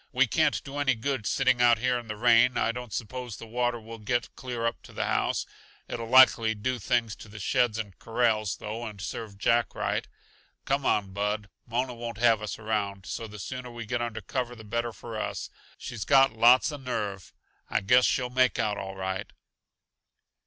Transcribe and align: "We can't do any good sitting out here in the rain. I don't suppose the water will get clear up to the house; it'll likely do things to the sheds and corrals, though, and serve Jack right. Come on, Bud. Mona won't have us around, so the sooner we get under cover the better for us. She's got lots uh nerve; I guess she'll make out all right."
"We 0.11 0.25
can't 0.25 0.63
do 0.63 0.79
any 0.79 0.95
good 0.95 1.27
sitting 1.27 1.61
out 1.61 1.77
here 1.77 1.99
in 1.99 2.07
the 2.07 2.15
rain. 2.17 2.57
I 2.57 2.71
don't 2.71 2.91
suppose 2.91 3.37
the 3.37 3.45
water 3.45 3.79
will 3.79 3.99
get 3.99 4.35
clear 4.35 4.65
up 4.65 4.81
to 4.81 4.91
the 4.91 5.05
house; 5.05 5.45
it'll 5.87 6.09
likely 6.09 6.55
do 6.55 6.79
things 6.79 7.15
to 7.17 7.27
the 7.29 7.37
sheds 7.37 7.77
and 7.77 7.95
corrals, 7.99 8.55
though, 8.57 8.83
and 8.83 8.99
serve 8.99 9.37
Jack 9.37 9.75
right. 9.75 10.07
Come 10.65 10.87
on, 10.87 11.11
Bud. 11.13 11.49
Mona 11.67 11.93
won't 11.93 12.17
have 12.17 12.41
us 12.41 12.57
around, 12.57 13.05
so 13.05 13.27
the 13.27 13.37
sooner 13.37 13.69
we 13.69 13.85
get 13.85 14.01
under 14.01 14.21
cover 14.21 14.55
the 14.55 14.63
better 14.63 14.91
for 14.91 15.19
us. 15.19 15.51
She's 15.77 16.03
got 16.03 16.33
lots 16.33 16.71
uh 16.71 16.77
nerve; 16.77 17.31
I 17.69 17.81
guess 17.81 18.03
she'll 18.07 18.31
make 18.31 18.57
out 18.57 18.79
all 18.79 18.95
right." 18.95 19.31